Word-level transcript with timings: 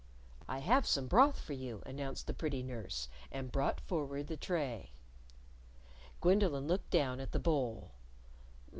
"I 0.47 0.57
have 0.57 0.87
some 0.87 1.05
broth 1.05 1.39
for 1.39 1.53
you," 1.53 1.83
announced 1.85 2.25
the 2.25 2.33
pretty 2.33 2.63
nurse, 2.63 3.07
and 3.31 3.51
brought 3.51 3.79
forward 3.79 4.25
the 4.29 4.35
tray. 4.35 4.89
Gwendolyn 6.21 6.65
looked 6.65 6.89
down 6.89 7.19
at 7.19 7.33
the 7.33 7.39
bowl. 7.39 7.91